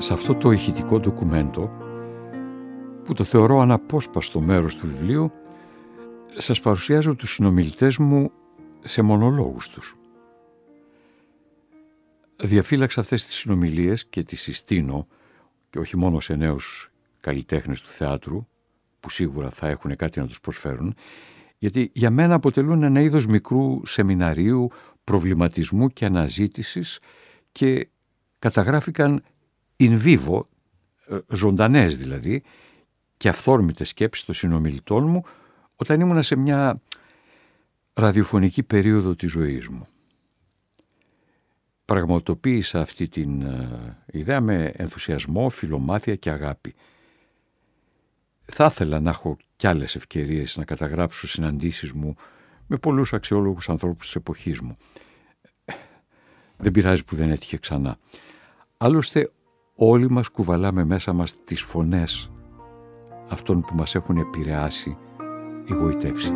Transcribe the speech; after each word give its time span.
σε 0.00 0.12
αυτό 0.12 0.34
το 0.34 0.50
ηχητικό 0.50 1.00
ντοκουμέντο 1.00 1.70
που 3.04 3.14
το 3.14 3.24
θεωρώ 3.24 3.60
αναπόσπαστο 3.60 4.40
μέρος 4.40 4.76
του 4.76 4.86
βιβλίου 4.86 5.32
σας 6.36 6.60
παρουσιάζω 6.60 7.14
τους 7.14 7.32
συνομιλητές 7.32 7.98
μου 7.98 8.30
σε 8.84 9.02
μονολόγους 9.02 9.68
τους. 9.68 9.96
Διαφύλαξα 12.36 13.00
αυτές 13.00 13.24
τις 13.24 13.34
συνομιλίες 13.34 14.06
και 14.06 14.22
τις 14.22 14.40
συστήνω 14.40 15.06
και 15.70 15.78
όχι 15.78 15.96
μόνο 15.96 16.20
σε 16.20 16.34
νέους 16.34 16.90
καλλιτέχνες 17.20 17.80
του 17.80 17.88
θεάτρου 17.88 18.46
που 19.00 19.10
σίγουρα 19.10 19.50
θα 19.50 19.68
έχουν 19.68 19.96
κάτι 19.96 20.20
να 20.20 20.26
τους 20.26 20.40
προσφέρουν 20.40 20.94
γιατί 21.58 21.90
για 21.94 22.10
μένα 22.10 22.34
αποτελούν 22.34 22.82
ένα 22.82 23.00
είδος 23.00 23.26
μικρού 23.26 23.86
σεμιναρίου 23.86 24.70
προβληματισμού 25.04 25.88
και 25.88 26.04
αναζήτησης 26.04 26.98
και 27.52 27.88
καταγράφηκαν 28.38 29.22
in 29.80 30.02
vivo, 30.04 30.40
ε, 31.06 31.18
ζωντανές 31.28 31.96
δηλαδή, 31.96 32.42
και 33.16 33.28
αυθόρμητες 33.28 33.88
σκέψεις 33.88 34.24
των 34.24 34.34
συνομιλητών 34.34 35.08
μου 35.08 35.22
όταν 35.76 36.00
ήμουνα 36.00 36.22
σε 36.22 36.36
μια 36.36 36.80
ραδιοφωνική 37.92 38.62
περίοδο 38.62 39.14
της 39.14 39.30
ζωής 39.30 39.68
μου. 39.68 39.86
Πραγματοποίησα 41.84 42.80
αυτή 42.80 43.08
την 43.08 43.42
ε, 43.42 43.96
ιδέα 44.06 44.40
με 44.40 44.72
ενθουσιασμό, 44.76 45.48
φιλομάθεια 45.48 46.16
και 46.16 46.30
αγάπη. 46.30 46.74
Θα 48.44 48.64
ήθελα 48.64 49.00
να 49.00 49.10
έχω 49.10 49.36
κι 49.56 49.66
άλλες 49.66 49.94
ευκαιρίες 49.94 50.56
να 50.56 50.64
καταγράψω 50.64 51.28
συναντήσεις 51.28 51.92
μου 51.92 52.14
με 52.66 52.76
πολλούς 52.76 53.12
αξιόλογους 53.12 53.68
ανθρώπους 53.68 54.06
της 54.06 54.14
εποχής 54.14 54.60
μου. 54.60 54.76
Δεν 56.56 56.72
πειράζει 56.72 57.04
που 57.04 57.16
δεν 57.16 57.30
έτυχε 57.30 57.56
ξανά. 57.56 57.98
Άλλωστε 58.76 59.30
όλοι 59.82 60.10
μας 60.10 60.28
κουβαλάμε 60.28 60.84
μέσα 60.84 61.12
μας 61.12 61.42
τις 61.42 61.60
φωνές 61.62 62.30
αυτών 63.28 63.60
που 63.60 63.74
μας 63.74 63.94
έχουν 63.94 64.16
επηρεάσει 64.16 64.96
ή 65.64 65.72
γοητεύσει. 65.74 66.32